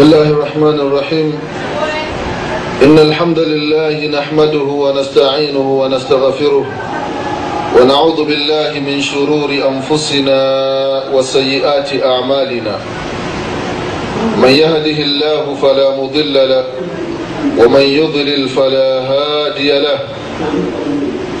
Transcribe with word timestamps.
بسم 0.00 0.12
الله 0.12 0.30
الرحمن 0.30 0.80
الرحيم 0.80 1.38
إن 2.82 2.98
الحمد 2.98 3.38
لله 3.38 4.06
نحمده 4.06 4.58
ونستعينه 4.84 5.80
ونستغفره 5.80 6.66
ونعوذ 7.76 8.24
بالله 8.24 8.80
من 8.80 9.00
شرور 9.00 9.50
أنفسنا 9.68 10.40
وسيئات 11.14 11.90
أعمالنا 12.04 12.78
من 14.42 14.48
يهده 14.48 14.98
الله 15.08 15.54
فلا 15.62 15.90
مضل 15.96 16.34
له 16.34 16.64
ومن 17.58 17.80
يضلل 17.80 18.48
فلا 18.48 18.90
هادي 19.12 19.78
له 19.78 19.98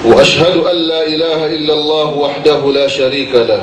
وأشهد 0.04 0.56
أن 0.56 0.76
لا 0.76 1.06
إله 1.06 1.46
إلا 1.46 1.74
الله 1.74 2.08
وحده 2.18 2.72
لا 2.72 2.88
شريك 2.88 3.34
له 3.34 3.62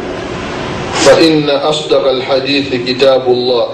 فإن 1.05 1.49
أصدق 1.49 2.07
الحديث 2.09 2.75
كتاب 2.87 3.27
الله 3.27 3.67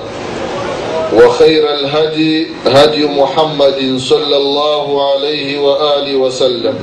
وخير 1.14 1.74
الهدي 1.74 2.48
هدي 2.66 3.06
محمد 3.06 3.98
صلى 3.98 4.38
الله 4.38 5.14
عليه 5.14 5.60
وآله 5.60 6.16
وسلم 6.16 6.76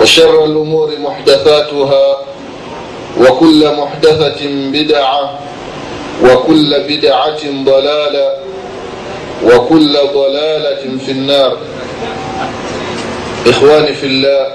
وشر 0.00 0.44
الأمور 0.44 0.90
محدثاتها 0.98 2.16
وكل 3.20 3.70
محدثة 3.76 4.40
بدعة 4.72 5.38
وكل 6.24 6.70
بدعة 6.88 7.40
ضلالة 7.64 8.28
وكل 9.44 9.92
ضلالة 10.14 10.98
في 11.06 11.12
النار. 11.12 11.56
إخواني 13.46 13.92
في 13.94 14.06
الله 14.06 14.46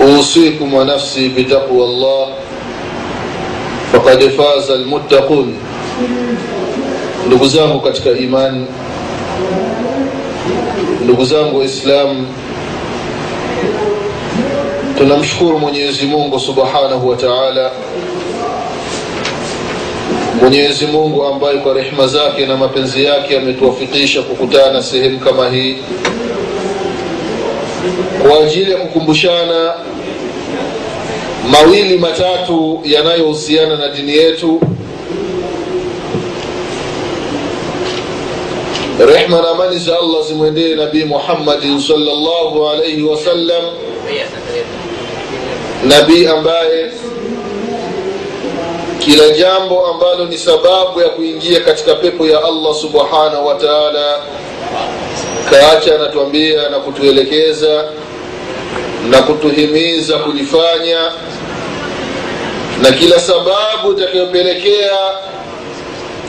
أوصيكم 0.00 0.74
ونفسي 0.74 1.28
بتقوى 1.28 1.84
الله. 1.84 2.28
Faqad 3.92 4.30
faza 4.30 4.72
almuttaqun. 4.74 5.54
Ndugu 7.26 7.48
zangu 7.48 7.80
katika 7.80 8.10
imani 8.10 8.66
ndugu 11.04 11.24
zangu 11.24 11.58
waislamu 11.58 12.26
tunamshukuru 14.98 15.58
mwenyezi 15.58 16.06
mungu 16.06 16.40
subhanahu 16.40 17.08
wa 17.08 17.16
taala. 17.16 17.70
Mwenyezi 20.40 20.86
mungu 20.86 21.24
ambaye 21.26 21.58
kwa 21.58 21.74
rehma 21.74 22.06
zake 22.06 22.46
na 22.46 22.56
mapenzi 22.56 23.04
yake 23.04 23.38
ametuwafikisha 23.38 24.22
kukutana 24.22 24.82
sehemu 24.82 25.18
kama 25.18 25.48
hii 25.48 25.76
kwa 28.22 28.38
ajili 28.44 28.70
ya 28.72 28.76
kukumbushana 28.78 29.74
mawili 31.50 31.98
matatu 31.98 32.80
yanayohusiana 32.84 33.76
na 33.76 33.88
dini 33.88 34.12
yetu. 34.16 34.60
Rehma 39.06 39.42
na 39.42 39.48
amani 39.50 39.78
za 39.78 39.98
allah 39.98 40.22
zimwendee 40.28 40.74
nabii 40.74 41.04
muhammadin 41.04 41.80
salllahu 41.80 42.68
alaihi 42.68 43.02
wasallam 43.02 43.62
nabii 45.84 46.26
ambaye 46.26 46.90
kila 48.98 49.28
jambo 49.30 49.86
ambalo 49.86 50.24
ni 50.24 50.38
sababu 50.38 51.00
ya 51.00 51.08
kuingia 51.08 51.60
katika 51.60 51.94
pepo 51.94 52.26
ya 52.26 52.38
allah 52.44 52.74
subhanahu 52.74 53.46
wa 53.46 53.54
taala 53.54 54.18
kaacha 55.50 55.94
anatuambia 55.94 56.68
na 56.68 56.78
kutuelekeza 56.78 57.84
na 59.10 59.22
kutuhimiza 59.22 60.18
kulifanya 60.18 60.98
na 62.82 62.92
kila 62.92 63.20
sababu 63.20 63.92
itakayopelekea 63.92 64.98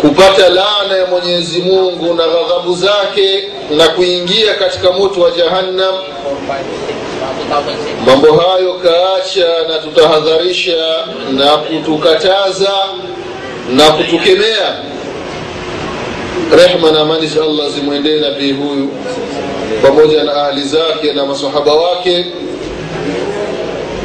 kupata 0.01 0.49
laana 0.49 0.97
ya 0.97 1.05
mwenyezi 1.05 1.61
mungu 1.61 2.13
na 2.13 2.23
ghadhabu 2.27 2.75
zake 2.75 3.49
na 3.77 3.87
kuingia 3.87 4.53
katika 4.53 4.91
moto 4.91 5.21
wa 5.21 5.31
jahannam 5.31 5.95
mambo 8.05 8.33
hayo 8.37 8.73
kaacha 8.73 9.47
na 9.69 9.79
tutahadharisha 9.79 10.77
na 11.31 11.57
kutukataza 11.57 12.71
na 13.75 13.91
kutukemea. 13.91 14.75
Rehma 16.57 16.91
na 16.91 16.99
amani 16.99 17.27
za 17.27 17.43
allah 17.43 17.69
zimwendee 17.69 18.19
nabii 18.19 18.51
huyu 18.51 18.89
pamoja 19.81 20.23
na 20.23 20.33
ahli 20.47 20.61
zake 20.63 21.13
na 21.13 21.25
masahaba 21.25 21.73
wake 21.73 22.25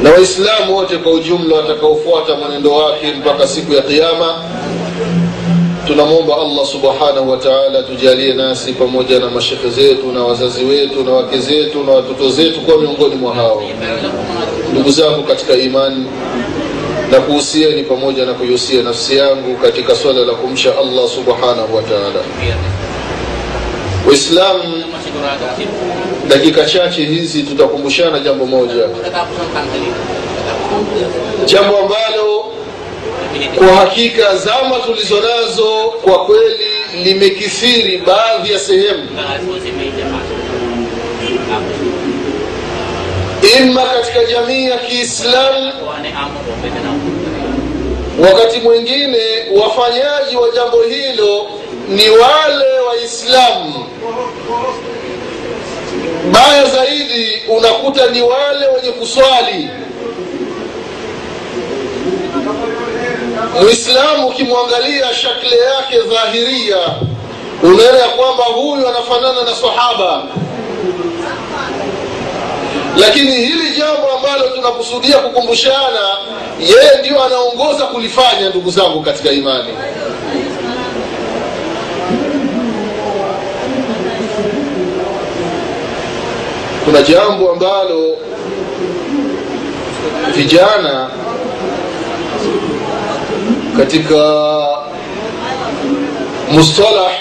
na 0.03 0.11
waislamu 0.11 0.77
wote 0.77 0.97
kwa 0.97 1.13
ujumla 1.13 1.57
watakaofuata 1.57 2.35
mwenendo 2.35 2.73
wake 2.75 3.07
mpaka 3.13 3.49
siku 3.49 3.73
ya 3.75 3.83
kiama 3.83 4.43
tunamwomba 5.87 6.35
allah 6.37 6.67
subhanahu 6.67 7.31
wa 7.31 7.37
taala 7.37 7.83
tujalie 7.83 8.35
nasi 8.35 8.73
pamoja 8.73 9.19
na 9.19 9.31
mashekhe 9.31 9.71
zetu 9.71 10.13
na 10.13 10.23
wazazi 10.25 10.65
wetu 10.65 11.05
na 11.05 11.13
wake 11.13 11.39
zetu 11.39 11.85
na 11.85 11.93
watoto 11.93 12.31
zetu 12.31 12.61
kuwa 12.61 12.79
miongoni 12.79 13.15
mwa 13.15 13.35
hao. 13.35 13.63
Ndugu 14.73 14.91
zangu 14.91 15.23
katika 15.23 15.55
imani 15.55 16.07
na 17.11 17.21
kuhusieni 17.21 17.83
pamoja 17.83 18.27
na 18.27 18.35
kuihusia 18.35 18.83
nafsi 18.83 19.17
yangu 19.17 19.57
katika 19.57 19.95
swala 19.95 20.21
la 20.21 20.33
kumsha 20.35 20.71
allah 20.79 21.09
subhanahu 21.09 21.77
wa 21.77 21.83
taala. 21.83 22.21
Waislamu 24.09 24.85
dakika 26.33 26.65
chache 26.65 27.05
hizi 27.05 27.43
tutakumbushana 27.43 28.19
jambo 28.19 28.47
moja. 28.47 28.75
Jambo 31.45 31.79
ambalo 31.79 32.45
kwa 33.59 33.67
hakika 33.67 34.37
zama 34.37 34.77
tulizo 34.87 35.15
nazo 35.21 35.93
kwa 36.05 36.25
kweli 36.27 36.65
limekithiri 37.05 37.99
baadhi 38.07 38.53
ya 38.53 38.59
sehemu. 38.59 39.09
Ima 43.61 43.83
katika 43.83 44.25
jamii 44.25 44.65
ya 44.65 44.79
kiislamu 44.79 45.73
wakati 48.19 48.61
mwingine 48.61 49.19
wafanyaji 49.63 50.37
wa 50.37 50.51
jambo 50.51 50.83
hilo 50.83 51.47
ni 51.89 52.09
wale 52.11 52.81
waislamu 52.89 53.87
baya 56.33 56.65
zaidi 56.65 57.43
unakuta 57.49 58.07
ni 58.07 58.23
wale 58.23 58.67
wenye 58.67 58.93
kuswali. 58.93 59.69
Mwislamu 63.63 64.27
ukimwangalia 64.29 65.15
shakle 65.15 65.57
yake 65.59 65.99
dhahiria 66.09 66.77
unaona 67.63 67.99
ya 67.99 68.09
kwamba 68.09 68.45
huyu 68.45 68.89
anafanana 68.89 69.43
na 69.45 69.55
sahaba. 69.57 70.23
Lakini 72.97 73.33
hili 73.33 73.77
jambo 73.79 74.11
ambalo 74.11 74.49
tunakusudia 74.57 75.19
kukumbushana 75.19 76.17
yeye 76.61 76.99
ndio 77.01 77.25
anaongoza 77.25 77.85
kulifanya 77.87 78.49
ndugu 78.49 78.71
zangu 78.71 79.03
katika 79.03 79.31
imani 79.31 79.69
kuna 86.85 87.03
jambo 87.03 87.53
ambalo 87.53 88.17
vijana 90.37 91.11
katika 93.77 94.17
mustalah 96.51 97.13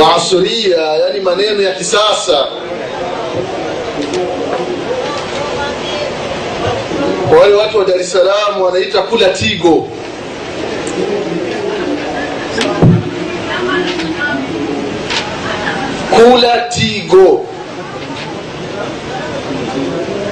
wa 0.00 0.16
asuria 0.16 0.76
yani 0.80 1.20
maneno 1.20 1.62
ya 1.62 1.72
kisasa 1.74 2.46
kwa 7.28 7.38
wale 7.38 7.54
watu 7.54 7.78
wa 7.78 7.84
Dar 7.84 8.00
es 8.00 8.12
Salaam 8.12 8.62
wanaita 8.62 9.02
kula 9.02 9.28
tigo. 9.28 9.88
Kula 16.18 16.58
tigo. 16.68 17.46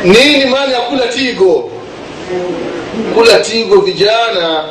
Nini 0.04 0.44
maana 0.44 0.72
ya 0.72 0.80
kula 0.80 1.06
tigo? 1.08 1.70
Kula 3.14 3.38
tigo 3.40 3.80
vijana 3.80 4.64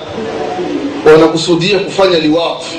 wanakusudia 1.06 1.80
kufanya 1.80 2.20
liwafi 2.20 2.78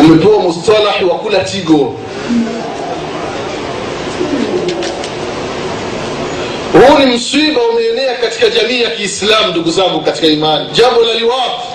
umepewa 0.00 0.38
mustalahi 0.38 1.04
wa 1.04 1.14
kula 1.18 1.38
tigo. 1.44 1.94
Huu 6.72 6.98
ni 6.98 7.06
msiba 7.06 7.60
umeenea 7.62 8.14
katika 8.14 8.48
jamii 8.48 8.82
ya 8.82 8.90
kiislamu 8.90 9.48
ndugu 9.50 9.70
zangu 9.70 10.00
katika 10.00 10.26
imani. 10.26 10.66
Jambo 10.72 11.02
la 11.02 11.14
liwafi 11.14 11.65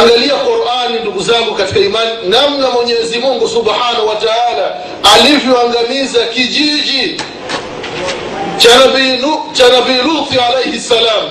angalia 0.00 0.34
qurani 0.34 1.00
ndugu 1.00 1.20
zangu 1.22 1.54
katika 1.54 1.80
imani 1.80 2.10
namna 2.28 2.70
mwenyezi 2.70 3.18
mungu 3.18 3.48
subhanahu 3.48 4.08
wa 4.08 4.14
taala 4.16 4.74
alivyoangamiza 5.14 6.26
kijiji 6.26 7.16
cha 8.58 9.68
nabii 9.68 10.02
luthi 10.02 10.38
alaihi 10.38 10.80
ssalam 10.80 11.28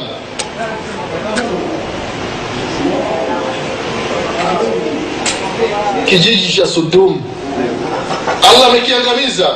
kijiji 6.06 6.54
cha 6.54 6.66
sudum. 6.68 7.22
Allah 8.54 8.68
amekiangamiza. 8.70 9.48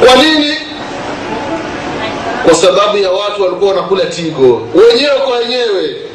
Kwa 0.00 0.22
nini? 0.22 0.54
Kwa 2.44 2.54
sababu 2.54 2.96
ya 2.98 3.10
watu 3.10 3.42
walikuwa 3.42 3.70
wanakula 3.70 4.04
tigo 4.06 4.62
wenyewe 4.74 5.18
kwa 5.26 5.36
wenyewe 5.38 6.07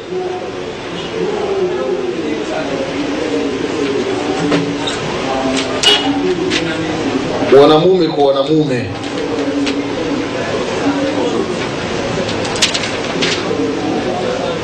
wanamume 7.60 8.08
kwa 8.08 8.24
wanamume 8.24 8.90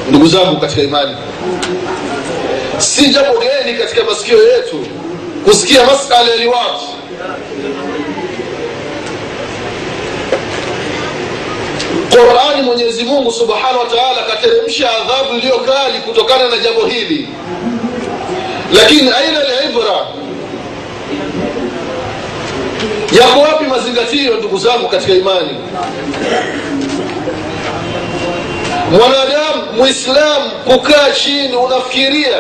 ndugu 0.09 0.27
zangu 0.27 0.61
katika 0.61 0.83
imani 0.83 1.17
si 2.79 3.11
jambo 3.11 3.41
geni 3.41 3.79
katika 3.79 4.05
masikio 4.05 4.43
yetu 4.53 4.87
kusikia 5.45 5.87
masala 5.87 6.31
ya 6.31 6.37
liwati 6.37 6.87
qurani 12.11 12.63
mwenyezi 12.63 13.05
mungu 13.05 13.33
subhanahu 13.33 13.79
wa 13.79 13.87
taala 13.87 14.27
akateremsha 14.27 14.91
adhabu 14.91 15.39
iliyo 15.39 15.59
kali 15.59 15.99
kutokana 15.99 16.49
na 16.49 16.59
jambo 16.59 16.87
hili. 16.87 17.29
Lakini 18.73 19.01
aina 19.11 19.41
libra 19.41 20.07
yako 23.13 23.41
wapi 23.41 23.65
mazingatio 23.65 24.35
ndugu 24.37 24.59
zangu 24.59 24.89
katika 24.89 25.13
imani? 25.13 25.51
Mwanadamu 28.91 29.73
mwislamu 29.77 30.51
kukaa 30.65 31.11
chini 31.11 31.57
unafikiria 31.57 32.37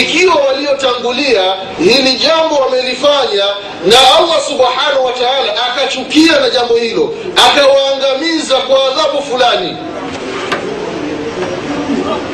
ikiwa 0.00 0.34
waliotangulia 0.34 1.54
hili 1.78 2.14
jambo 2.14 2.54
wamelifanya 2.56 3.44
na 3.86 3.96
allah 4.18 4.40
subhanahu 4.48 5.04
wa 5.04 5.12
taala 5.12 5.66
akachukia 5.72 6.40
na 6.40 6.50
jambo 6.50 6.74
hilo 6.74 7.14
akawaangamiza 7.50 8.56
kwa 8.56 8.84
adhabu 8.92 9.22
fulani. 9.22 9.76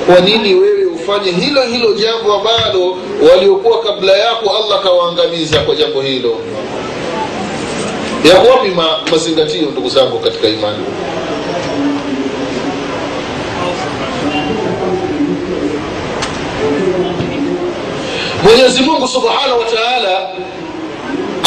Kwa 0.06 0.20
nini 0.20 0.54
wewe 0.54 0.84
ufanye 0.84 1.30
hilo 1.32 1.62
hilo 1.62 1.92
jambo 1.92 2.34
ambalo 2.34 2.96
waliokuwa 3.30 3.82
kabla 3.82 4.12
yako 4.16 4.56
allah 4.56 4.78
akawaangamiza 4.80 5.58
kwa 5.60 5.74
jambo 5.74 6.00
hilo 6.02 6.36
yako 8.24 8.46
wapi 8.48 8.68
ma, 8.68 8.98
mazingatio 9.10 9.70
ndugu 9.70 9.88
zangu 9.88 10.18
katika 10.18 10.48
imani? 10.48 10.84
Mwenyezi 18.44 18.82
mungu 18.82 19.08
subhanahu 19.08 19.58
wa 19.60 19.64
taala 19.66 20.28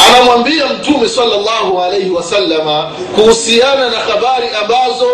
anamwambia 0.10 0.66
mtume 0.66 1.10
salllahu 1.10 1.82
alaihi 1.82 2.10
wasalama 2.10 2.92
kuhusiana 3.16 3.90
na 3.90 3.98
habari 3.98 4.48
ambazo 4.64 5.06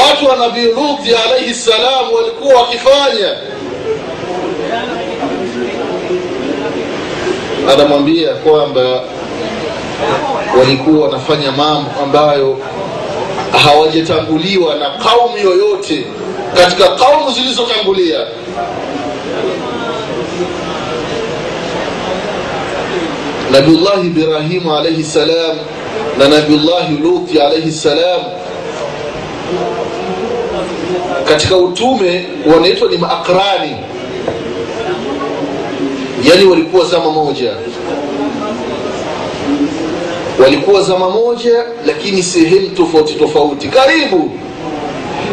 watu 0.00 0.26
wa 0.26 0.36
nabii 0.36 0.64
luthi 0.64 1.14
alaihi 1.26 1.54
ssalam 1.54 2.12
walikuwa 2.14 2.54
wakifanya. 2.62 3.36
Anamwambia 7.72 8.34
kwamba 8.34 9.00
walikuwa 10.58 11.06
wanafanya 11.06 11.52
mambo 11.52 11.90
ambayo 12.02 12.58
hawajatanguliwa 13.64 14.74
na 14.74 14.90
kaumu 14.90 15.38
yoyote 15.38 16.04
katika 16.54 16.88
kaumu 16.88 17.30
zilizotangulia. 17.32 18.18
Nabiullahi 23.52 24.06
ibrahimu 24.06 24.76
alaihi 24.76 25.04
salam 25.04 25.56
na 26.18 26.28
nabiullahi 26.28 26.96
luthi 27.02 27.40
alaihi 27.40 27.72
salam 27.72 28.20
katika 31.28 31.56
utume 31.56 32.26
wanaitwa 32.54 32.88
ni 32.88 32.96
maakrani 32.98 33.76
yani 36.24 36.44
walikuwa 36.44 36.84
zama 36.84 37.10
moja 37.12 37.52
walikuwa 40.38 40.82
zama 40.82 41.10
moja 41.10 41.64
lakini 41.86 42.22
sehemu 42.22 42.68
tofauti 42.68 43.14
tofauti. 43.14 43.68
Karibu. 43.68 44.30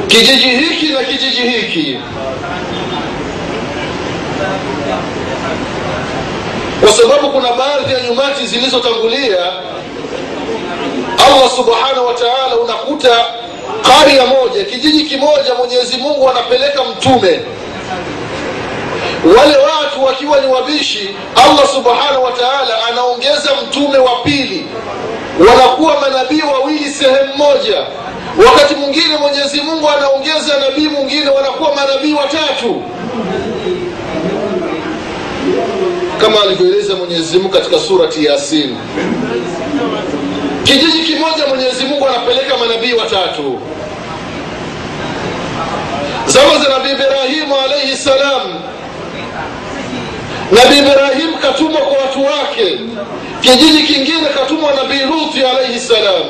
Kijiji 0.08 0.50
hiki 0.50 0.86
na 0.94 1.04
kijiji 1.04 1.42
hiki. 1.42 1.98
Kwa 6.82 6.92
sababu 6.92 7.30
kuna 7.32 7.54
baadhi 7.54 7.94
ya 7.94 8.02
nyumati 8.02 8.48
zilizotangulia 8.48 9.38
allah 11.28 11.50
subhanahu 11.56 12.08
wa 12.08 12.14
taala 12.14 12.58
unakuta 12.64 13.26
karya 13.82 14.26
moja 14.26 14.64
kijiji 14.66 15.04
kimoja 15.04 15.56
mwenyezi 15.58 15.98
mungu 15.98 16.30
anapeleka 16.30 16.84
mtume 16.84 17.40
wale 19.26 19.58
watu 19.58 20.04
wakiwa 20.04 20.40
ni 20.42 20.48
wabishi 20.48 21.16
allah 21.36 21.68
subhanahu 21.68 22.24
wa 22.24 22.34
anaongeza 22.90 23.50
mtume 23.68 23.98
wa 23.98 24.16
pili. 24.24 24.66
Wanakuwa 25.50 26.02
manabii 26.02 26.42
wawili 26.42 26.90
sehemu 26.90 27.34
moja. 27.38 27.78
Wakati 28.48 28.76
mwingine 28.76 29.18
mwenyezi 29.18 29.62
mungu 29.62 29.90
anaongeza 29.90 30.58
nabii 30.60 30.88
mwingine 30.88 31.30
wanakuwa 31.30 31.76
manabii 31.76 32.14
watatu. 32.14 32.84
Kama 36.22 36.42
alivyoeleza 36.42 36.96
mwenyezi 36.96 37.38
mungu 37.38 37.50
katika 37.50 37.80
surati 37.80 38.26
yasin. 38.26 38.78
Kijiji 40.64 41.04
kimoja 41.04 41.48
mwenyezi 41.48 41.86
mungu 41.86 42.08
anapeleka 42.08 42.58
manabii 42.58 42.94
watatu. 42.94 43.60
Zama 46.28 46.58
za 46.64 46.70
nabii 46.70 46.92
ibrahimu 46.92 47.56
alaihi 47.66 47.96
salam 47.98 48.42
nabii 50.52 50.78
ibrahim 50.80 51.34
katumwa 51.42 51.82
kwa 51.82 51.98
watu 51.98 52.24
wake 52.26 52.80
kijiji 53.42 53.84
kingine 53.84 54.28
katumwa 54.40 54.72
nabii 54.74 55.00
luthi 55.00 55.44
alaihi 55.44 55.80
salam 55.80 56.26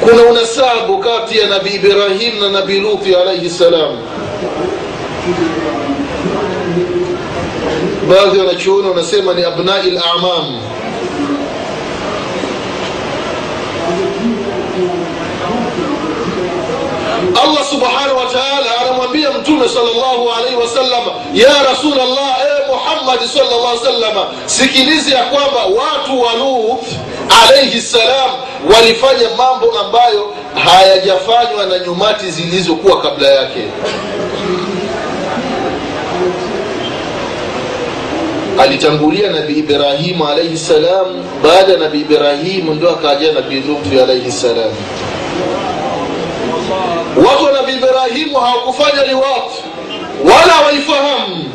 kuna 0.00 0.22
unasabu 0.22 0.98
kati 0.98 1.38
ya 1.38 1.46
nabii 1.46 1.74
ibrahim 1.74 2.40
na 2.40 2.48
nabii 2.48 2.80
luthi 2.80 3.14
alaihi 3.14 3.50
salam 3.50 3.96
baadhi 8.08 8.38
ya 8.38 8.44
wanachuoni 8.44 8.88
wanasema 8.88 9.34
ni 9.34 9.44
abnai 9.44 9.90
lamam 9.90 10.60
allah 17.42 17.64
subhanahu 17.64 18.16
wa 18.18 18.26
taala 18.32 18.73
anamwambia 19.04 19.30
mtume 19.30 19.68
salllahu 19.68 20.30
alaihi 20.38 20.56
wasallam 20.56 21.02
ya 21.34 21.62
rasulllah 21.70 22.36
e 22.40 22.70
muhammadi 22.72 23.28
salllah 23.28 23.78
salama 23.84 24.26
sikilizi 24.46 25.12
ya 25.12 25.22
kwamba 25.24 25.64
watu 25.64 26.20
wa 26.20 26.32
luth 26.32 26.86
alaihi 27.44 27.80
salam 27.80 28.30
walifanya 28.74 29.28
mambo 29.36 29.78
ambayo 29.78 30.34
hayajafanywa 30.64 31.66
na 31.66 31.78
nyumati 31.78 32.30
zilizokuwa 32.30 33.00
kabla 33.02 33.28
yake. 33.28 33.62
Alitangulia 38.58 39.30
nabi 39.30 39.52
ibrahimu 39.52 40.28
alaihi 40.28 40.58
salam. 40.58 41.06
Baada 41.42 41.72
ya 41.72 41.78
nabi 41.78 42.00
ibrahimu 42.00 42.74
ndo 42.74 42.90
akaja 42.90 43.32
nabi 43.32 43.54
lutu 43.60 44.02
alaihi 44.02 44.32
salam 44.32 44.70
watu 47.28 47.44
wa 47.44 47.52
ibrahimu 47.72 48.36
hawakufanya 48.40 49.04
liwat 49.04 49.50
wala 50.24 50.66
waifahamu. 50.66 51.50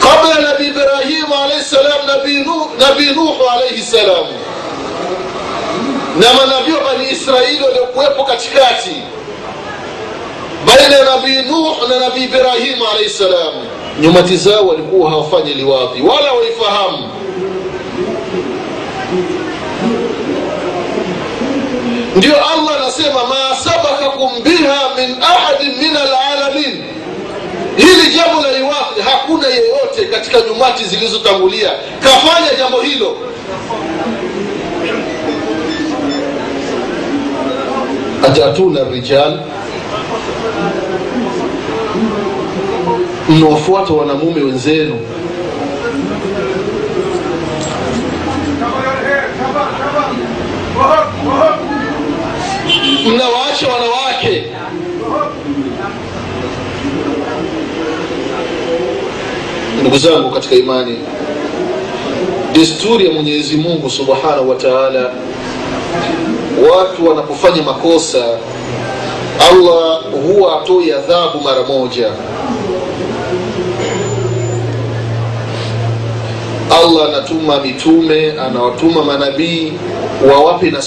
kabla 0.00 0.30
ya 0.30 0.40
nabii 0.52 0.66
ibrahimu 0.66 1.34
alaihi 1.44 1.64
salam 1.64 2.06
nabii 2.06 2.38
Nuh- 2.44 2.78
nuhu 3.14 3.44
alaihi 3.52 3.82
salam. 3.82 4.26
Na 6.20 6.34
manabii 6.34 6.72
wa 6.72 6.80
bani 6.84 7.10
israeli 7.10 7.64
waliokuwepo 7.64 8.24
katikati 8.24 8.96
baina 10.66 10.96
ya 10.96 11.04
nabii 11.04 11.42
nuh 11.42 11.88
na 11.88 12.00
nabii 12.00 12.24
ibrahimu 12.24 12.84
alaihi 12.92 13.10
salam. 13.10 13.54
Nyumati 14.00 14.36
zao 14.36 14.66
walikuwa 14.66 15.10
hawafanyi 15.10 15.54
liwadhi 15.54 16.02
wala 16.02 16.32
waifahamu 16.32 17.08
ndio 22.16 22.34
allah 22.36 22.76
anasema 22.82 23.20
ma 23.26 23.56
sabakakum 23.56 24.42
biha 24.42 24.80
min 24.96 25.22
ahadin 25.22 25.72
min 25.78 25.96
alalamin. 25.96 26.84
Hili 27.76 28.14
jambo 28.16 28.42
la 28.42 28.52
liwadhi 28.52 29.00
hakuna 29.10 29.46
yeyote 29.48 30.04
katika 30.10 30.40
nyumati 30.40 30.84
zilizotangulia 30.84 31.70
kafanya 32.00 32.54
jambo 32.58 32.80
hilo. 32.80 33.16
Atatuna 38.26 38.84
rijal. 38.90 39.40
Mnawafuata 43.28 43.92
wanamume 43.92 44.40
wenzenu 44.42 44.98
mnawaacha 53.06 53.68
wanawake. 53.68 54.44
Ndugu 59.80 59.98
zangu 59.98 60.30
katika 60.30 60.54
imani 60.54 60.98
desturi 62.52 63.06
ya 63.06 63.12
mwenyezi 63.12 63.56
mungu 63.56 63.90
subhanahu 63.90 64.48
wa 64.50 64.56
taala 64.56 65.10
watu 66.70 67.08
wanapofanya 67.08 67.62
makosa 67.62 68.24
allah 69.50 70.00
huwa 70.26 70.62
atoi 70.62 70.92
adhabu 70.92 71.40
mara 71.44 71.62
moja. 71.62 72.10
Allah 76.70 77.08
anatuma 77.08 77.60
mitume 77.60 78.32
anawatuma 78.32 79.04
manabii 79.04 79.72
wawape 80.32 80.70
na 80.70 80.82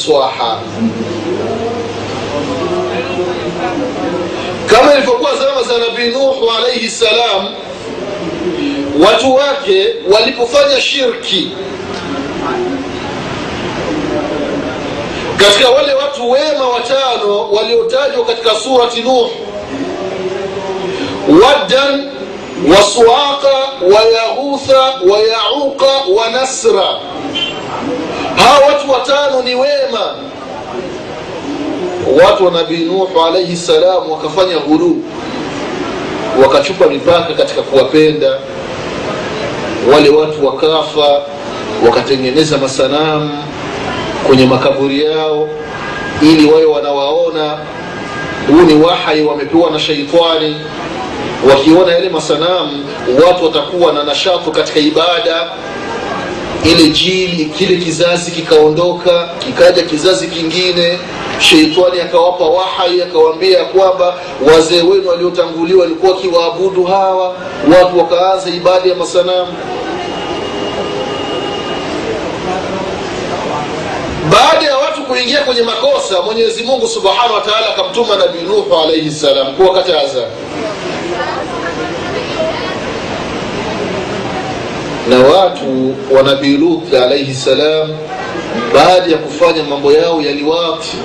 kama 4.80 4.94
ilivyokuwa 4.94 5.32
zama 5.36 5.64
za 5.64 5.78
nabii 5.78 6.08
nuhu 6.10 6.52
alaihi 6.52 6.90
salam 6.90 7.48
watu 9.06 9.36
wake 9.36 9.88
walipofanya 10.14 10.82
shirki 10.82 11.52
katika 15.38 15.70
wale 15.70 15.94
watu 15.94 16.32
wema 16.32 16.68
watano 16.70 17.52
waliotajwa 17.52 18.26
katika 18.26 18.56
surati 18.56 19.02
nuh 19.02 19.30
waddan 21.44 22.12
wa 22.72 22.84
suaqa 22.84 23.58
wa 23.96 24.02
yaghutha 24.02 24.80
wa 24.82 25.20
yauqa 25.20 25.92
wa 26.16 26.30
nasra 26.30 26.88
hawa 28.36 28.68
watu 28.68 28.92
watano 28.92 29.42
ni 29.42 29.56
wema 29.56 30.16
watu 32.24 32.46
wa 32.46 32.52
nabii 32.52 32.78
nuhu 32.86 33.22
alaihi 33.28 33.58
salam 33.58 34.12
wakafanya 34.12 34.58
ghuluu 34.60 35.04
wakachupa 36.44 36.88
mipaka 36.88 37.34
katika 37.34 37.62
kuwapenda. 37.62 38.38
Wale 39.94 40.10
watu 40.10 40.46
wakafa 40.48 41.22
wakatengeneza 41.86 42.58
masanamu 42.58 43.44
kwenye 44.28 44.46
makaburi 44.46 45.04
yao 45.06 45.50
ili 46.22 46.52
wawe 46.52 46.66
wanawaona. 46.66 47.58
Huu 48.48 48.62
ni 48.62 48.74
wahai 48.74 49.22
wamepewa 49.24 49.72
na 49.72 49.80
sheitani 49.80 50.56
wakiona 51.50 51.92
yale 51.94 52.10
masanamu 52.10 52.86
watu 53.26 53.46
watakuwa 53.46 53.94
na 53.94 54.04
nashatu 54.04 54.52
katika 54.52 54.80
ibada. 54.80 55.50
Ile 56.64 56.90
jili 56.90 57.46
kile 57.46 57.76
kizazi 57.78 58.32
kikaondoka 58.32 59.30
kikaja 59.40 59.84
kizazi 59.84 60.28
kingine 60.28 61.00
sheitani 61.40 62.02
akawapa 62.02 62.46
wahai 62.46 63.02
akawaambia 63.02 63.64
kwamba 63.66 64.16
wazee 64.54 64.82
wenu 64.82 65.10
waliotanguliwa 65.10 65.82
walikuwa 65.82 66.12
wakiwaabudu 66.12 66.84
hawa. 66.84 67.36
Watu 67.78 67.98
wakaanza 68.00 68.50
ibada 68.50 68.90
ya 68.90 68.96
masanamu. 68.96 69.54
Baada 74.32 74.66
ya 74.66 74.78
watu 74.78 75.04
kuingia 75.04 75.42
kwenye 75.42 75.62
makosa 75.62 76.22
mwenyezi 76.22 76.64
mungu 76.64 76.88
subhanahu 76.88 77.34
wa 77.34 77.70
akamtuma 77.74 78.16
nabii 78.16 78.42
nuhu 78.42 78.76
alaihi 78.84 79.12
salam 79.12 79.56
kuwakataza. 79.56 80.24
Na 85.10 85.20
watu 85.20 85.96
wa 86.12 86.24
nabii 86.24 86.58
lut 86.58 86.94
alaihi 86.94 87.34
salam 87.34 87.90
baada 88.74 89.12
ya 89.12 89.18
kufanya 89.18 89.64
mambo 89.64 89.92
yao 89.92 90.22
ya 90.22 90.32
liwati 90.32 90.98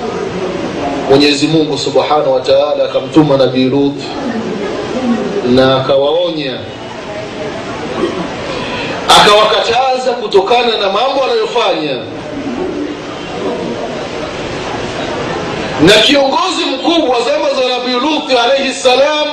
mwenyezi 1.09 1.47
mungu 1.47 1.77
subhanahu 1.77 2.33
wa 2.33 2.39
taala 2.41 2.83
akamtuma 2.85 3.37
nabii 3.37 3.63
lut 3.69 3.95
na 5.49 5.75
akawaonya. 5.81 6.59
Akawakataza 9.21 10.11
kutokana 10.11 10.77
na 10.77 10.85
mambo 10.91 11.23
anayofanya. 11.23 11.97
Na 15.81 15.93
kiongozi 15.93 16.65
mkubwa 16.73 17.17
zama 17.21 17.49
za 17.61 17.69
nabii 17.77 17.93
luthi 18.07 18.37
alaihi 18.37 18.73
salam 18.73 19.27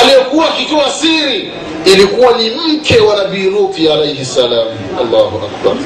aliyekuwa 0.00 0.48
akitoa 0.48 0.90
siri 0.90 1.50
ilikuwa 1.84 2.32
ni 2.38 2.50
mke 2.50 2.98
wa 3.00 3.16
nabii 3.16 3.50
luthi 3.50 3.88
alaihi 3.88 4.24
salam. 4.24 4.66
Allahu 5.00 5.40
akbar 5.46 5.76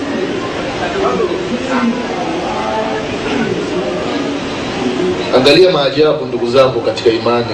angalia 5.36 5.70
maajabu 5.70 6.24
ndugu 6.26 6.50
zangu 6.50 6.80
katika 6.80 7.10
imani. 7.10 7.46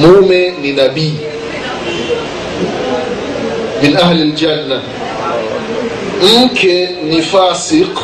Mume 0.00 0.50
ni 0.62 0.72
nabii. 0.72 1.14
Min 3.82 3.96
ahli 3.96 4.24
ljanna 4.24 4.80
mke 6.44 6.88
ni 7.04 7.22
fasik 7.22 7.98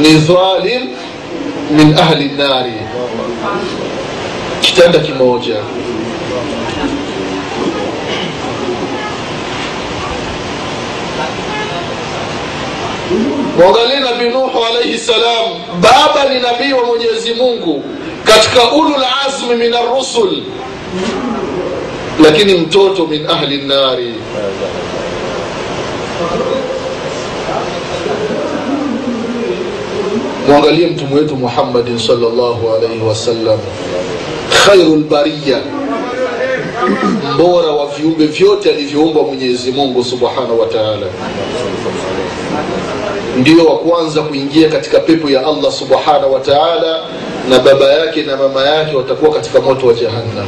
ni 0.00 0.08
dhalim 0.14 0.82
min 1.70 1.98
ahli 1.98 2.28
nari 2.38 2.72
kitanda 4.60 4.98
kimoja. 4.98 5.56
Mwangalie 13.58 14.00
nabii 14.00 14.30
alaihi 14.84 14.98
salam 14.98 15.62
baba 15.80 16.28
ni 16.28 16.40
nabii 16.40 16.72
wa 16.72 16.84
mwenyezi 16.84 17.34
mungu 17.34 17.84
katika 18.24 18.72
ulul 18.72 19.04
azmi 19.26 19.54
min 19.56 19.74
arrusul. 19.74 20.42
Lakini 22.24 22.54
mtoto 22.54 23.06
min 23.06 23.26
ahli 23.26 23.56
nari 23.62 24.14
mwangalie 30.48 30.86
mtume 30.86 31.14
wetu 31.14 31.36
muhammadin 31.36 31.98
salllahu 31.98 32.70
alaihi 32.76 33.00
wasallam 33.08 33.58
khairu 34.66 34.96
lbariya 34.96 35.58
mbora 37.34 37.70
wa 37.72 37.86
viumbe 37.86 38.26
vyote 38.26 38.70
alivyoumbwa 38.70 39.22
mwenyezi 39.22 39.72
mungu 39.72 40.04
subhanahu 40.04 40.60
wa 40.60 40.66
taala 40.66 41.06
ndio 43.36 43.64
wa 43.66 43.78
kwanza 43.78 44.22
kuingia 44.22 44.68
katika 44.68 45.00
pepo 45.00 45.30
ya 45.30 45.46
allah 45.46 45.72
subhanahu 45.72 46.32
wa 46.34 46.40
taala 46.40 47.00
na 47.50 47.58
baba 47.58 47.92
yake 47.92 48.22
na 48.22 48.36
mama 48.36 48.64
yake 48.68 48.96
watakuwa 48.96 49.30
katika 49.32 49.60
moto 49.60 49.86
wa 49.86 49.94
jahannam. 49.94 50.46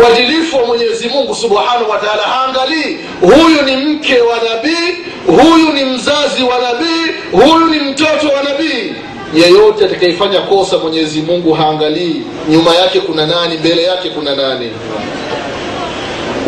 Uadilifu 0.00 0.56
wa 0.56 0.66
mwenyezi 0.66 1.08
mungu 1.08 1.34
subhanahu 1.34 1.90
wa 1.90 1.98
haangalii 1.98 2.96
huyu 3.20 3.62
ni 3.66 3.76
mke 3.76 4.20
wa 4.20 4.36
nabii 4.36 4.94
huyu 5.26 5.72
ni 5.72 5.84
mzazi 5.84 6.42
wa 6.42 6.58
nabii 6.58 7.12
huyu 7.32 7.66
ni 7.66 7.78
mtoto 7.90 8.28
wa 8.36 8.42
nabii. 8.42 8.92
Yeyote 9.34 9.84
atakayefanya 9.84 10.40
kosa 10.40 10.78
mwenyezi 10.78 11.22
mungu 11.22 11.52
haangalii 11.52 12.22
nyuma 12.48 12.74
yake 12.74 13.00
kuna 13.00 13.26
nani 13.26 13.56
mbele 13.58 13.82
yake 13.82 14.10
kuna 14.10 14.36
nani 14.36 14.70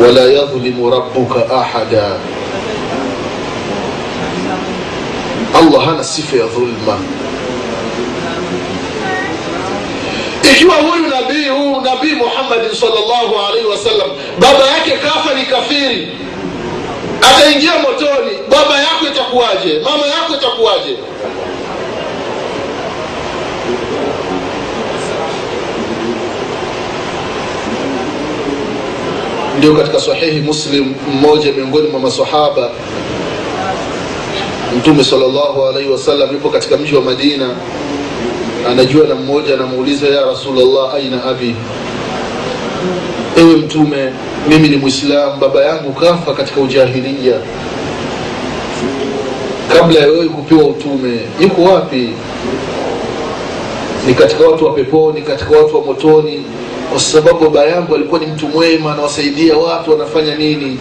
wala 0.02 0.20
yadhlimu 0.20 0.90
rabbuka 0.90 1.50
ahada 1.60 2.16
allah 5.54 5.84
hana 5.86 6.04
sifa 6.04 6.36
ya 6.36 6.46
dhulma 6.46 6.98
ikiwa 10.52 10.74
huyu 10.74 11.06
nabii 11.08 11.48
huu 11.48 11.80
nabii 11.80 12.14
muhammadin 12.14 12.74
salllahu 12.74 13.34
alaihi 13.48 13.66
wasallam 13.66 14.08
baba 14.38 14.66
yake 14.66 14.90
kafa 14.90 15.34
ni 15.34 15.42
kafiri 15.46 16.08
ataingia 17.20 17.72
motoni 17.78 18.30
baba 18.50 18.78
yako 18.78 19.06
itakuwaje 19.12 19.80
mama 19.84 20.06
yako 20.06 20.34
itakuwaje 20.34 20.96
ndio 29.62 29.74
katika 29.76 30.00
sahihi 30.00 30.40
muslim 30.40 30.94
mmoja 31.14 31.52
miongoni 31.52 31.88
mwa 31.88 32.00
masahaba 32.00 32.70
mtume 34.78 35.04
salllahu 35.04 35.66
alaihi 35.68 35.90
wasallam 35.90 36.32
yupo 36.32 36.48
katika 36.50 36.76
mji 36.76 36.94
wa 36.94 37.02
madina 37.02 37.48
anajua 38.70 39.06
na 39.06 39.14
mmoja 39.14 39.54
anamuuliza 39.54 40.06
ya 40.06 40.26
rasulllah 40.26 40.94
aina 40.94 41.24
abi? 41.24 41.54
Ewe 43.36 43.56
mtume 43.56 44.12
mimi 44.48 44.68
ni 44.68 44.76
mwislamu 44.76 45.36
baba 45.40 45.64
yangu 45.64 45.92
kafa 45.92 46.34
katika 46.34 46.60
ujahilia 46.60 47.34
kabla 49.78 50.00
ya 50.00 50.06
wewe 50.06 50.28
kupewa 50.28 50.64
utume 50.64 51.20
yuko 51.40 51.62
wapi? 51.62 52.08
Ni 54.06 54.14
katika 54.14 54.44
watu 54.44 54.64
wa 54.64 54.72
peponi 54.72 55.22
katika 55.22 55.56
watu 55.58 55.76
wa 55.76 55.84
motoni 55.84 56.42
kwa 56.92 57.00
sababu 57.00 57.38
baba 57.50 57.64
yangu 57.64 57.94
alikuwa 57.94 58.20
ni 58.20 58.26
mtu 58.26 58.48
mwema 58.48 58.92
anawasaidia 58.92 59.56
watu 59.56 59.90
wanafanya 59.90 60.34
nini? 60.34 60.78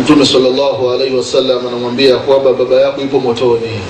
Mtume 0.00 0.26
salllahu 0.26 0.90
alaihi 0.90 1.16
wasallam 1.16 1.66
anamwambia 1.66 2.16
kwamba 2.16 2.52
baba 2.52 2.76
yako 2.80 3.00
yupo 3.00 3.20
motoni. 3.20 3.80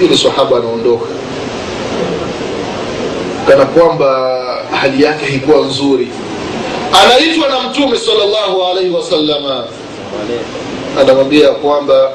Ili 0.00 0.18
sahaba 0.18 0.56
anaondoka. 0.56 1.06
Kana 3.48 3.64
kwamba 3.66 4.30
hali 4.80 5.02
yake 5.02 5.24
haikuwa 5.26 5.66
nzuri. 5.66 6.08
Anaitwa 7.04 7.48
na 7.48 7.60
mtume 7.60 7.98
salllahu 7.98 8.62
alaihi 8.70 8.90
wasallama 8.90 9.64
anamwambia 11.00 11.48
kwamba 11.50 12.10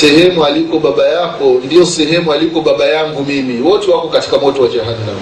sehemu 0.00 0.44
aliko 0.44 0.78
baba 0.78 1.08
yako 1.08 1.44
ndiyo 1.64 1.86
sehemu 1.86 2.32
aliko 2.32 2.60
baba 2.60 2.84
yangu 2.86 3.24
mimi. 3.24 3.60
Wote 3.62 3.90
wako 3.90 4.08
katika 4.08 4.38
moto 4.38 4.62
wa 4.62 4.68
jahannam. 4.68 5.16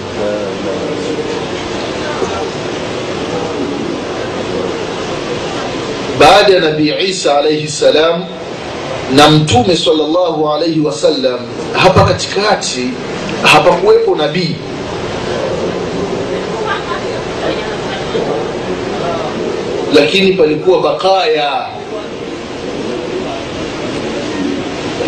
Baada 6.19 6.53
ya 6.53 6.59
nabii 6.59 6.93
isa 7.07 7.37
alaihi 7.37 7.67
salam 7.67 8.23
na 9.15 9.29
mtume 9.29 9.75
salllahu 9.77 10.49
alaihi 10.53 10.79
wasallam 10.79 11.39
hapa 11.73 12.03
katikati 12.05 12.89
hapakuwepo 13.43 14.15
nabii. 14.15 14.55
Lakini 19.93 20.33
palikuwa 20.33 20.81
bakaya 20.81 21.65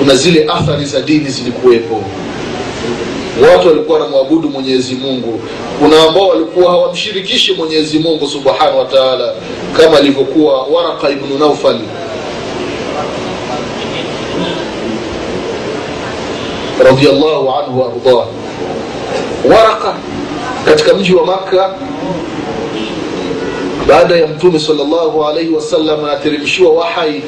kuna 0.05 0.17
zile 0.17 0.45
athari 0.47 0.85
za 0.85 1.01
dini 1.01 1.29
zilikuwepo. 1.29 2.01
Watu 3.41 3.67
walikuwa 3.67 3.99
wanamwabudu 3.99 4.49
mwenyezi 4.49 4.95
mungu. 4.95 5.41
Kuna 5.79 6.03
ambao 6.03 6.27
walikuwa 6.27 6.71
hawamshirikishi 6.71 7.53
mwenyezi 7.53 7.99
mungu 7.99 8.27
subhanahu 8.27 8.79
wa 8.79 8.85
taala 8.85 9.33
kama 9.77 9.97
alivyokuwa 9.97 10.63
waraka 10.63 11.09
ibnu 11.09 11.37
naufal 11.37 11.79
radiallahu 16.85 17.49
anhu 17.51 17.79
waardah 17.81 18.25
waraka 19.49 19.95
katika 20.65 20.93
mji 20.93 21.13
wa 21.15 21.25
makka. 21.25 21.75
Baada 23.87 24.15
ya 24.15 24.27
mtume 24.27 24.59
salllah 24.59 25.29
alaihi 25.29 25.53
wasallam 25.53 26.05
anateremshiwa 26.05 26.73
wahai 26.73 27.23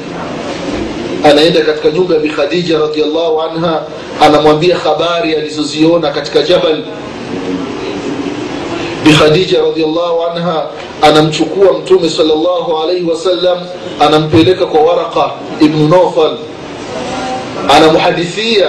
anaenda 1.24 1.60
katika 1.60 1.90
nyumba 1.90 2.14
ya 2.14 2.20
bikhadija 2.20 2.78
radiallahu 2.78 3.42
anha 3.42 3.82
anamwambia 4.20 4.78
habari 4.78 5.34
alizoziona 5.34 6.10
katika 6.10 6.42
jabal. 6.42 6.82
Bikhadija 9.04 9.58
radiallahu 9.62 10.22
anha 10.24 10.66
anamchukua 11.02 11.72
mtume 11.72 12.10
salllahu 12.10 12.78
alaihi 12.82 13.04
wasallam 13.10 13.58
anampeleka 14.00 14.66
kwa 14.66 14.80
waraka 14.80 15.30
ibnu 15.60 15.88
nofal 15.88 16.36
anamhadithia 17.68 18.68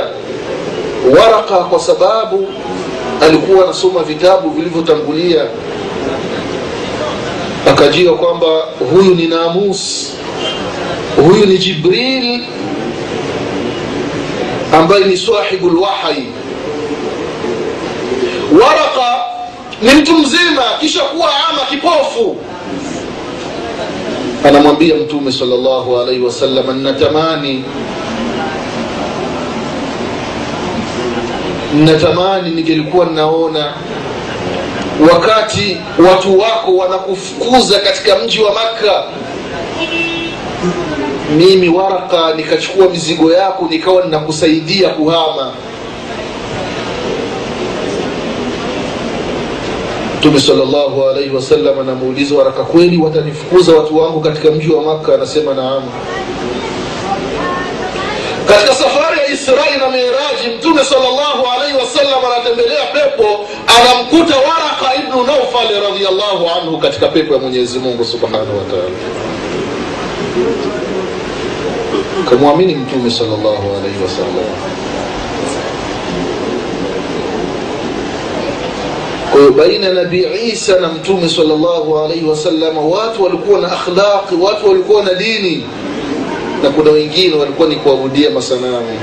waraka 1.20 1.56
kwa 1.56 1.80
sababu 1.80 2.48
alikuwa 3.22 3.64
anasoma 3.64 4.04
vitabu 4.04 4.50
vilivyotangulia. 4.50 5.46
Akajua 7.72 8.18
kwamba 8.18 8.48
huyu 8.94 9.16
ni 9.16 9.28
namus 9.28 10.10
huyu 11.25 11.45
ni 11.45 11.58
jibril 11.58 12.43
ambaye 14.73 15.03
ni 15.05 15.17
sahibu 15.17 15.69
lwahyi 15.69 16.25
waraka 18.62 19.19
ni 19.82 19.91
mtu 20.01 20.13
mzima 20.17 20.63
kisha 20.79 20.99
kuwa 21.01 21.29
ama 21.49 21.62
kipofu. 21.69 22.38
Anamwambia 24.47 24.95
mtume 24.95 25.32
salllahu 25.32 25.99
alaihi 25.99 26.21
wasallam 26.21 26.84
natamani 26.84 27.63
natamani 31.86 32.49
ningelikuwa 32.49 33.05
ninaona 33.05 33.73
wakati 35.13 35.77
watu 36.10 36.39
wako 36.39 36.75
wanakufukuza 36.77 37.79
katika 37.79 38.15
mji 38.17 38.39
wa 38.39 38.53
makka 38.53 39.03
mimi 41.38 41.70
waraka 41.70 42.34
nikachukua 42.34 42.89
mizigo 42.89 43.32
yako 43.34 43.68
nikawa 43.70 44.06
ninakusaidia 44.06 44.89
kuhama. 44.89 45.52
Mtume 50.18 50.39
salllahu 50.39 51.10
alaihi 51.10 51.30
wasallam 51.36 51.80
anamuuliza 51.80 52.36
waraka 52.36 52.63
kweli 52.63 52.98
watanifukuza 52.98 53.76
watu 53.76 53.98
wangu 53.98 54.20
katika 54.22 54.52
mji 54.52 54.72
wa 54.72 54.84
makka? 54.84 55.13
Anasema 55.13 55.54
naam. 55.54 55.84
Katika 58.48 58.76
safari 58.76 59.20
ya 59.20 59.28
Israeli 59.28 59.78
na 59.80 59.89
miraji 59.89 60.58
mtume 60.58 60.84
salllahu 60.84 61.46
alaihi 61.56 61.78
wasallam 61.78 62.20
anatembelea 62.26 62.86
pepo 62.94 63.46
anamkuta 63.80 64.36
waraka 64.38 64.96
ibnu 65.04 65.24
naufali 65.24 65.74
radiallahu 65.89 66.50
anhu 66.62 66.78
katika 66.78 67.08
pepo 67.08 67.34
ya 67.34 67.39
mwenyezi 67.39 67.80
mungu 67.80 68.06
subhanahu 68.06 68.58
wataala 68.58 69.18
kamwamini 72.29 72.75
mtume 72.75 73.12
salllahu 73.12 73.75
alaihi 73.77 74.03
wasallam 74.03 74.45
kwa 79.32 79.39
hiyo 79.39 79.51
baina 79.51 79.89
nabii 79.93 80.25
isa 80.53 80.79
na 80.79 80.89
mtume 80.89 81.29
salllahu 81.29 81.99
alaihi 81.99 82.25
wasallam 82.25 82.77
watu 82.91 83.23
walikuwa 83.23 83.60
na 83.60 83.71
akhlaqi 83.71 84.36
watu 84.41 84.67
walikuwa 84.69 85.03
na 85.03 85.13
dini. 85.13 85.63
Na 86.63 86.69
kuna 86.69 86.91
wengine 86.91 87.36
walikuwa 87.36 87.67
ni 87.67 87.75
kuabudia 87.75 88.29
masanamu 88.29 88.99